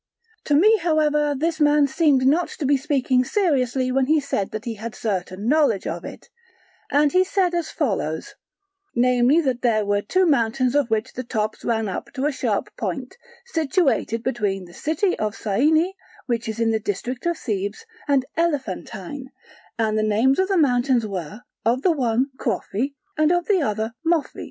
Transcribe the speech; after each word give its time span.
To 0.45 0.55
me 0.55 0.77
however 0.77 1.35
this 1.37 1.59
man 1.59 1.85
seemed 1.85 2.25
not 2.25 2.47
to 2.57 2.65
be 2.65 2.75
speaking 2.75 3.23
seriously 3.23 3.91
when 3.91 4.07
he 4.07 4.19
said 4.19 4.49
that 4.49 4.65
he 4.65 4.73
had 4.73 4.95
certain 4.95 5.47
knowledge 5.47 5.85
of 5.85 6.03
it; 6.03 6.27
and 6.89 7.11
he 7.11 7.23
said 7.23 7.53
as 7.53 7.69
follows, 7.69 8.33
namely 8.95 9.41
that 9.41 9.61
there 9.61 9.85
were 9.85 10.01
two 10.01 10.25
mountains 10.25 10.73
of 10.73 10.89
which 10.89 11.13
the 11.13 11.23
tops 11.23 11.63
ran 11.63 11.87
up 11.87 12.11
to 12.13 12.25
a 12.25 12.31
sharp 12.31 12.75
point, 12.77 13.15
situated 13.45 14.23
between 14.23 14.65
the 14.65 14.73
city 14.73 15.19
of 15.19 15.35
Syene, 15.35 15.93
which 16.25 16.49
is 16.49 16.59
in 16.59 16.71
the 16.71 16.79
district 16.79 17.27
of 17.27 17.37
Thebes, 17.37 17.85
and 18.07 18.25
Elephantine, 18.35 19.27
and 19.77 19.99
the 19.99 20.01
names 20.01 20.39
of 20.39 20.47
the 20.47 20.57
mountains 20.57 21.05
were, 21.05 21.41
of 21.63 21.83
the 21.83 21.91
one 21.91 22.31
Crophi 22.39 22.95
and 23.19 23.31
of 23.31 23.45
the 23.45 23.61
other 23.61 23.93
Mophi. 24.03 24.39